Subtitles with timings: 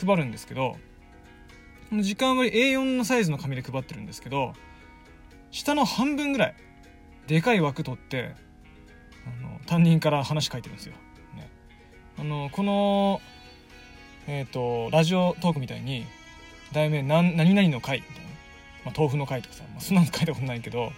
[0.05, 0.77] 配るんですけど
[1.93, 4.53] 時間割 A4 のサイズの紙で配ってるんですけど
[5.51, 6.55] 下の半分ぐらい
[7.27, 8.35] でかい枠取って
[9.29, 10.95] あの担任から話書いてるんですよ。
[11.37, 11.51] ね、
[12.19, 13.21] あのこの、
[14.27, 16.07] えーと、ラジオトークみたいに
[16.73, 18.31] 題名何何々の会みたいな、
[18.87, 20.93] まあ、豆腐の会とかさ、まあ、そんなの書いたことないけど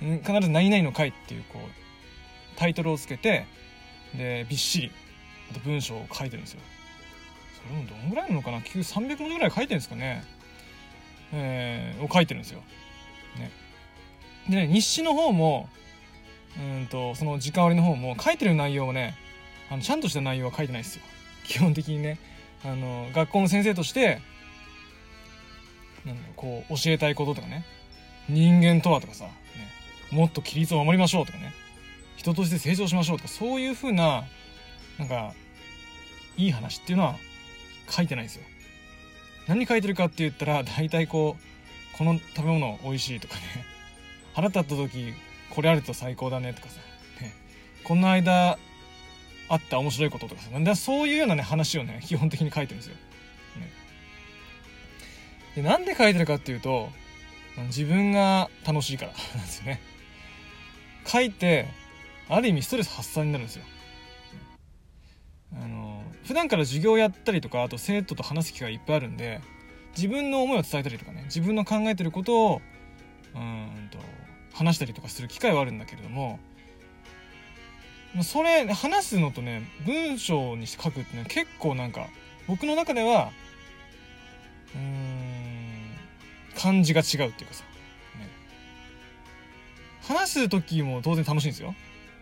[0.00, 3.46] 必ず何々の会っていうこうタイトルをつけて
[4.16, 4.92] でびっしり
[5.50, 6.60] あと文章を書いてるんですよ。
[7.66, 10.24] それもどんぐらいなのかな？300文字ぐらい書いてるんですかね？
[11.32, 12.60] えー、を書いてるんですよ。
[13.36, 13.50] ね。
[14.48, 15.68] でね日誌の方も
[16.56, 19.16] うんとその時間割の方も書いてる内容をね
[19.70, 21.02] あのちゃんとした内容は書いてないですよ。
[21.44, 22.18] 基本的にね
[22.64, 24.20] あの学校の先生として
[26.04, 27.64] なんだこう教えたいこととかね
[28.28, 29.30] 人間とはとかさ、ね、
[30.10, 31.52] もっと規律を守りましょうとかね
[32.16, 34.24] 人として成長しましょうとかそういうふうな
[34.98, 35.32] なんか
[36.36, 37.16] いい話っていうのは
[37.88, 38.42] 書いてないですよ。
[39.46, 43.40] 何書いてるかって言ったら大体こうこの食べ物美味しいとかね
[44.34, 45.14] 腹立った時
[45.58, 46.76] これあると最高だねとかさ、
[47.20, 47.34] ね、
[47.82, 48.56] この間
[49.48, 52.94] あった面白いこととかさなんだそういうようなね話をね基本的に書いてるんですよ。
[52.94, 53.00] ね、
[55.56, 56.90] でなんで書いてるかっていうと
[57.66, 59.80] 自分が楽しいから なんですよね。
[61.04, 61.66] 書いて
[62.28, 63.64] ある意味ストレス発散になるんですよ。
[65.60, 69.40] あの普段から授業やったりとかあと生徒と話す機会いっぱいあるんで
[69.96, 72.62] 自分の思いを伝えたりとかね自分の考えてることを
[73.34, 73.98] うんと
[74.58, 76.40] 話したりとかする機会はあるんだけれども
[78.22, 82.08] それ話すのとね文章にして書くってね結構なんか
[82.48, 83.30] 僕の中では
[84.74, 85.92] うーん
[86.56, 87.62] 感じが違うっていうかさ、
[88.18, 88.28] ね、
[90.02, 91.74] 話す時も当然楽しいんですよ。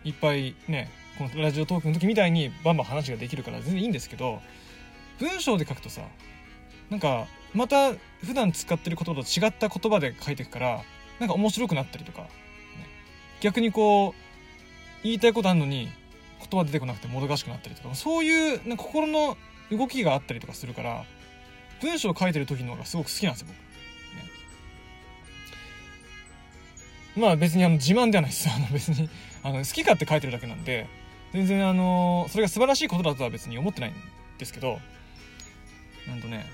[0.03, 4.41] いっぱいねこのラジオトークの時みたいにバンバン話ができるから全然いいんですけど
[5.19, 6.01] 文章で書くとさ
[6.91, 7.93] なんかまた
[8.23, 10.83] 普段使ってる言葉と違った言葉で書いてくから
[11.19, 12.27] なんか面白くなったりとか、
[13.41, 15.89] 逆にこう言いたいことあるのに
[16.39, 17.95] 言葉出てこなくてもどかしくなったりとか。
[17.95, 19.37] そういうな心の
[19.71, 21.05] 動きがあったりとかするから
[21.81, 23.57] 文章を書いてる時の方がすごく好きなんですよ僕。
[27.19, 28.49] ね、まあ別にあの自慢ではないです。
[28.53, 29.09] あの別に
[29.43, 30.87] あの好き勝手書いてるだけなんで
[31.33, 33.93] 全然あのそれが素晴らしいことだとは別に思ってないん
[34.37, 34.79] ですけど
[36.07, 36.45] なんとね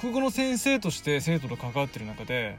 [0.00, 2.58] 国語の先生として生徒と関わってる中で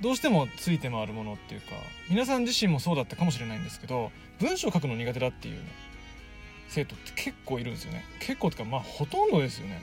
[0.00, 1.68] どうしてもついて回るものっていうか
[2.08, 5.60] 皆さん自身もそうだったかもしれないんですけど文章書くの苦手だっていうね
[6.68, 8.04] 生徒って結構いるんですよね。
[8.20, 9.82] 結構ってかまあほとんどですよね。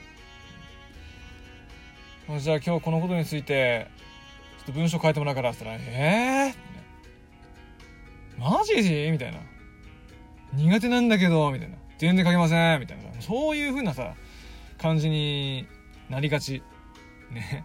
[2.40, 3.88] じゃあ今日このことについて
[4.58, 8.74] ちょっと文章書いてもらうからって言ったら「ええー、マジ?」
[9.12, 9.38] みたいな
[10.54, 14.14] 「苦手なんだけど」みたいな「全然書けません」みたいなそういう風なさ
[14.78, 15.66] 感じに
[16.08, 16.62] なりがち。
[17.30, 17.64] ね。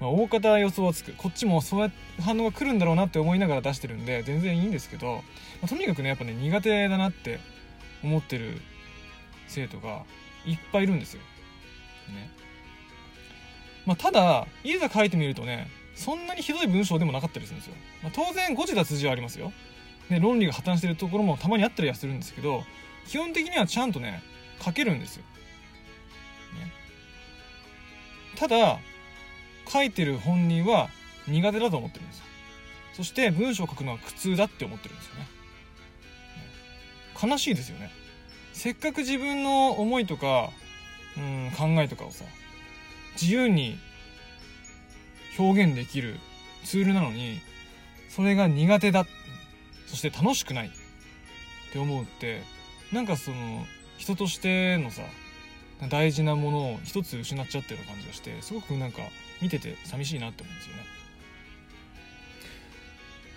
[0.00, 5.22] まあ、大方予想はつくこっちもそうやって反応が来るんだろうなって思いながら出してるんで全然いいんですけど、ま
[5.64, 7.40] あ、とにかくねやっぱね苦手だなって
[8.02, 8.60] 思ってる
[9.46, 10.04] 生徒が
[10.46, 11.20] いっぱいいるんですよ。
[12.08, 12.30] ね
[13.86, 17.74] まあ、ただいざ書いてみるとねそんなにひどい文章でもなかったりするんですよ。
[18.02, 19.52] まあ、当然誤字脱字はありますよ。
[20.10, 22.64] ね、論理が破綻してるところもたまにあったりはするんですけど
[23.06, 24.22] 基本的にはちゃんとね
[24.64, 25.22] 書けるんですよ。
[26.54, 26.72] ね、
[28.36, 28.78] ただ
[29.68, 30.88] 書いてる本人は
[31.26, 32.24] 苦手だと思ってるんですよ。
[32.94, 35.26] そして文章を書くのは苦痛だって思ってるんですよね。
[37.22, 37.90] 悲しいですよね。
[38.52, 40.50] せっかく自分の思いとか、
[41.16, 42.24] うん、考えとかをさ
[43.20, 43.78] 自由に
[45.38, 46.18] 表現できる
[46.64, 47.40] ツールなのに
[48.08, 49.06] それが苦手だ
[49.86, 50.70] そして楽しくないっ
[51.72, 52.42] て思うって
[52.92, 53.64] なんかその
[53.96, 55.02] 人としてのさ
[55.88, 59.02] 大事なものを一つ失っちゃってる感じがしてすごくなんか
[59.40, 60.82] 見てて寂しいなって思うんですよね。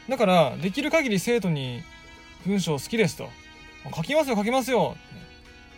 [0.09, 1.83] だからできる限り生徒に
[2.45, 3.29] 文章好きですと
[3.95, 4.97] 書きますよ書きますよ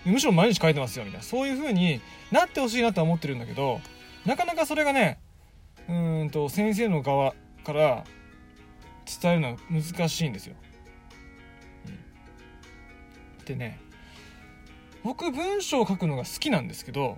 [0.06, 1.24] むしろ毎日書いてますよみたいな。
[1.24, 3.80] そういう風になってほしいなとは思ってるんだけど
[4.26, 5.20] なかなかそれがね
[5.88, 8.04] うんと先生の側から
[9.22, 10.56] 伝えるのは難しいんですよ。
[13.40, 13.80] うん、でね
[15.04, 17.18] 僕文章を書くのが好きなんですけど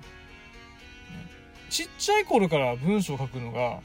[1.75, 3.81] ちっちゃい頃から文章を書くのが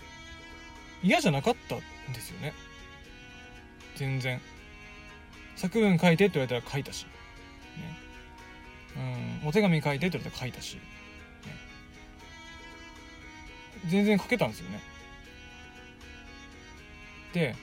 [1.03, 1.79] 嫌じゃなかったん
[2.13, 2.53] ですよね。
[3.97, 4.41] 全然。
[5.57, 7.11] 作文書いてって言われたら書いたし、ね、
[9.43, 9.49] うん。
[9.49, 10.81] お手紙書いてって言われたら書いたし、ね、
[13.89, 14.81] 全然書けたんですよね。
[17.35, 17.57] で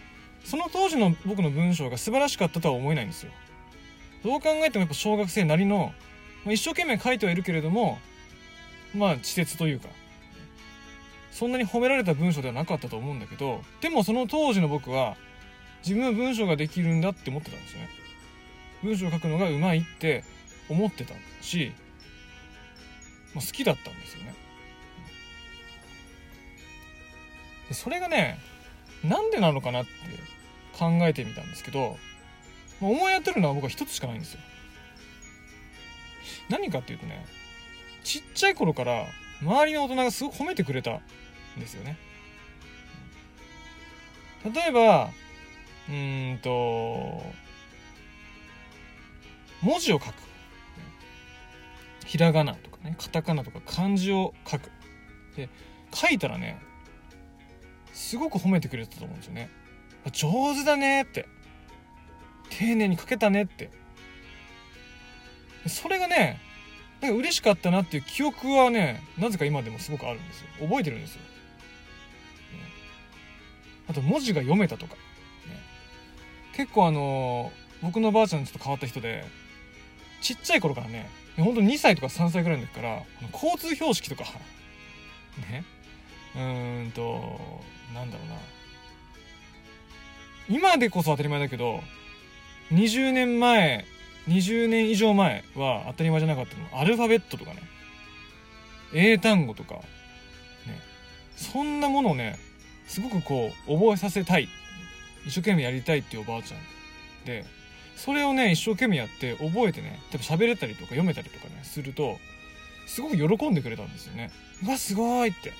[0.44, 3.32] その当時の僕の文章が素晴らしかったとは思えないんですよ。
[4.26, 5.94] どう考えてもやっぱ小学生なりの
[6.44, 7.98] まあ、一生懸命書いてはいるけれども
[8.94, 9.88] まあ稚拙というか。
[11.38, 15.16] そんなに褒められた文章ではなかったと思うんだけどでもその当時の僕は
[15.86, 17.90] 自分は文章ができるんだって思ってたんですよね。
[18.82, 20.24] 文章を書くのがうまいって
[20.68, 21.74] 思ってたし、
[23.36, 24.34] まあ、好きだったんですよね。
[27.72, 28.40] それがね
[29.04, 29.92] なんでなのかなって
[30.76, 31.98] 考えてみたんですけど、
[32.82, 34.40] まあ、思い当たるのは僕は一つしかないんですよ。
[36.50, 37.28] 何かっていうとね
[38.04, 39.06] ちっちゃい頃から
[39.44, 41.00] 周りの大人がすごく褒めてくれた
[41.60, 41.98] ですよね。
[44.54, 45.10] 例えば
[45.90, 47.22] うんと
[49.62, 50.14] 文字を書く。
[52.06, 54.72] ひらがなとかねカタカナとか漢字を書く。
[55.36, 55.50] で
[55.94, 56.62] 書いたらね
[57.94, 59.50] すごく褒めてくれてたと思うんですよね。
[60.12, 61.28] 上手だねって。
[62.50, 63.70] 丁寧に書けたねって。
[65.68, 66.40] それがね
[67.02, 70.48] なんか嬉しかったなっていう記憶はねなぜか今でもすごくあるんですよ。
[70.62, 71.22] 覚えてるんですよ、
[74.02, 75.00] と文字が読めたとか、ね、
[76.56, 77.52] 結構あの、
[77.82, 79.24] 僕のばあちゃんちょっと変わった人で
[80.22, 83.04] ちっちゃい頃からねほんと2歳とか3歳ぐらいの時から
[83.34, 84.24] 交通標識とか
[85.52, 85.64] ね。
[86.36, 87.40] うーんと
[87.94, 88.36] なんだろうな。
[90.50, 91.84] 今でこそ当たり前だけど
[92.72, 93.86] 20年前
[94.28, 96.80] 20年以上前は当たり前じゃなかったの。
[96.80, 97.62] アルファベットとかね。
[98.94, 99.76] 英単語とか。
[99.76, 99.82] ね。
[101.36, 102.40] そんなものをね
[102.88, 104.50] すごくこう覚えさせたい。
[105.26, 106.60] 一生懸命やりたいっていうおばあちゃん。
[107.26, 107.46] で
[107.96, 112.18] それをね一生懸命やって覚えてね例えば喋れたりとか読めたりとかねすると
[112.86, 114.32] すごく喜んでくれたんですよね。
[114.66, 115.52] うわすごいって。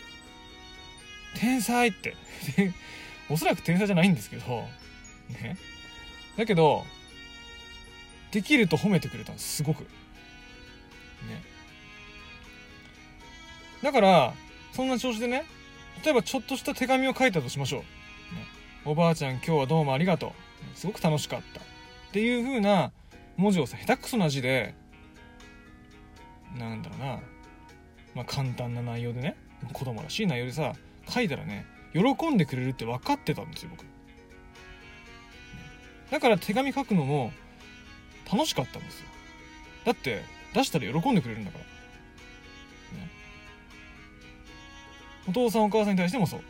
[1.36, 2.16] 天才って。
[3.30, 4.68] おそらく天才じゃないんですけど
[5.42, 5.58] ね。
[6.38, 6.86] だけど
[8.32, 9.84] できると褒めてくれたんですすごく。
[9.84, 9.88] ね。
[13.82, 14.34] だから
[14.74, 15.44] そんな調子でね
[16.04, 17.86] 例えばちょっとした手紙を書いたとしましょう、ね、
[18.86, 20.32] おばあちゃん今日はどうもありがとう。
[20.78, 21.60] すごく楽しかった。
[21.60, 21.64] っ
[22.12, 22.92] ていう風な
[23.36, 24.76] 文字をさ下手くそな字で
[26.58, 27.20] なんだろうな。
[28.16, 29.36] まあ簡単な内容でね。
[29.74, 30.74] 子供らしい内容でさ
[31.10, 33.86] 書いたらね喜んでくれるって分かってたんですよ僕。
[36.12, 37.32] だから手紙書くのも
[38.32, 39.08] 楽しかったんですよ。
[39.86, 40.22] だって
[40.54, 41.66] 出したら喜んでくれるんだから、
[45.28, 46.42] お父さんお母さんに対してもそう。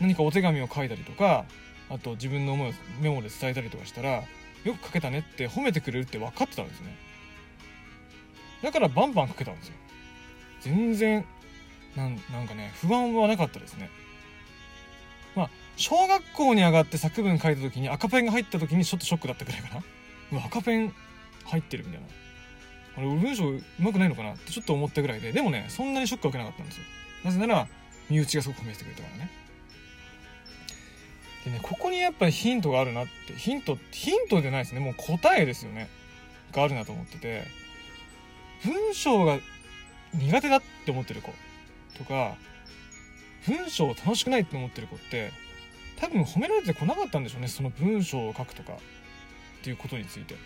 [0.00, 1.44] 何かお手紙を書いたりとか
[1.88, 4.24] あと自分の思いをメモで伝えたりとかしたら
[4.64, 6.96] よく書けたねって褒めてくれるって分かってたんですね。
[8.62, 9.74] だからバンバン書けたんですよ。
[10.60, 11.24] 全然
[11.96, 13.90] なんなんかね不安はなかったですね。
[15.34, 19.74] まあ小学校に上がって作文書いた時に赤ペンが入った時にちょっとショックだったくらいか
[20.32, 20.38] な。
[20.38, 20.94] う赤ペン
[21.44, 22.06] 入ってるみたいな。
[22.98, 26.84] 俺文章うまくないのかなってちょっと思ったぐらいででもねそんなにショックは受けなかったんですよ。
[27.24, 27.68] なぜなら
[28.08, 29.30] 身内がすごく褒めてくれたからね。
[31.44, 34.80] でねここにやっぱりヒントがあるなってヒントヒントじゃないですね。
[34.80, 35.88] もう答えですよね。
[36.52, 37.44] があるなと思ってて
[38.64, 39.38] 文章が
[40.14, 41.32] 苦手だって思ってる子
[41.98, 42.36] とか
[43.46, 45.32] 文章楽しくないって思ってる子って
[45.98, 47.48] 多分褒められてこなかったんでしょうね。
[47.48, 48.78] その文章を書くとかっ
[49.62, 50.36] ていうことについて、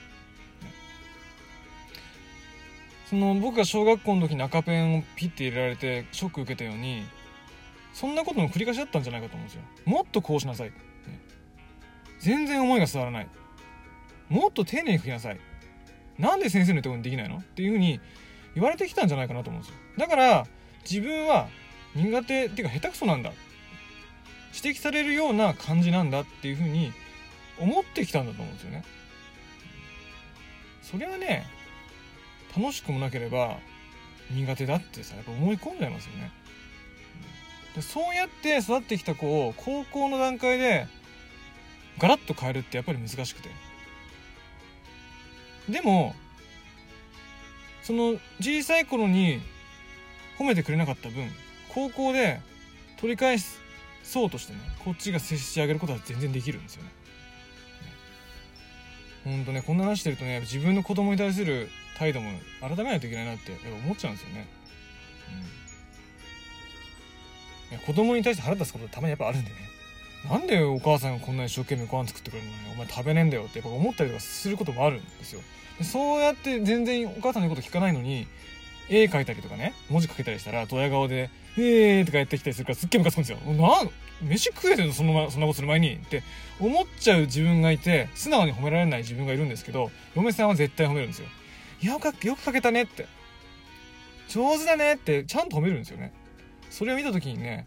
[3.11, 7.03] その僕が小学校の時に赤ペンをピッて入れられてショック受けたように
[7.93, 9.63] そんなことの繰り返しだったんじゃないかと思うんですよ。
[9.85, 10.75] もっとこうしなさい、ね、
[12.21, 13.29] 全然思いが伝わらない。
[14.29, 15.41] もっと丁寧に書きなさい。
[16.21, 17.39] なんで先生のところにできないの？
[17.39, 18.01] っていうふうに
[18.55, 19.79] 言われてきたんじゃないかなと思うんですよ。
[19.99, 20.47] だから
[20.89, 21.49] 自分は
[21.97, 23.33] 苦手っていうか下手くそなんだ。
[24.55, 26.93] 指摘されるような感じなんだっていうふうに
[27.59, 28.85] 思ってきたんだと思うんですよね。
[30.83, 31.45] それはね
[32.57, 33.59] 楽しくもなければ
[34.31, 36.31] 苦手だってさやっぱ思い込んじゃいますよね。
[37.75, 40.87] でそうやって育ってきた子を高校の段階で
[41.99, 43.49] ガラッと変えるってやっぱり難しくて。
[45.69, 46.15] でも
[47.83, 49.41] その小さい頃に
[50.39, 51.29] 褒めてくれなかった分
[51.69, 52.41] 高校で
[52.99, 53.39] 取り返
[54.03, 56.91] そうとしてねこっちが接してあげることは全然できるんですよね。
[59.25, 64.49] ほんとねこんな話してるとね自分の子供に対する態度も改めないといけないなってやっぱ思っちゃうんですよね、
[67.71, 69.57] うん、ね子供に対して腹立つことたまにやっぱあるんでね。
[70.29, 75.41] なんでお母さんがこんな一生懸命ご飯作ってくれるのにお前食べねえんだよってやっぱ思ったりとかすることもあるんですよ。
[75.79, 78.27] でそうやって全然お母さんの言うこと聞かないのに
[78.91, 83.39] 絵描いたりとかね文字書けたりしたらドヤ顔で「えー」とかやってきたりするからすっげえムカつくんですよ。
[83.55, 83.91] なん
[84.23, 84.93] 飯食えてんの？
[84.93, 86.23] そのそんなことする前にって
[86.59, 91.29] 思っちゃう自分がいて素直に褒められない自分がいるんですけど嫁さんは絶対褒めるんですよ。
[91.81, 93.07] よくよく書けたねって
[94.29, 96.13] 上手だねってちゃんと褒めるんですよね。
[96.69, 97.67] それを見た時にね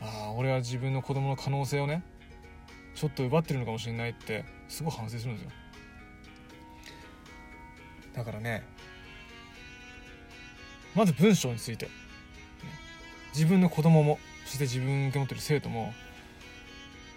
[0.00, 2.02] ああ俺は自分の子供の可能性をね
[2.94, 5.50] ちょっと奪ってるのかもしれないってすごい反省するんですよ。
[8.14, 8.62] だからね
[10.98, 11.88] まず文章について。
[13.34, 15.94] 自分の子供もそして自分が持ってる生徒も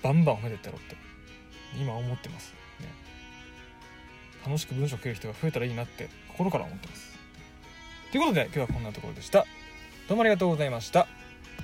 [0.03, 0.95] バンバン褒めてったろって。
[1.79, 2.87] 今思ってます、ね、
[4.45, 7.17] 楽しく文章を書ける人が増えたらいいなって心から思ってます。
[8.11, 9.45] ということで今日はこんなところでした。
[10.07, 11.07] どうもありがとうございました。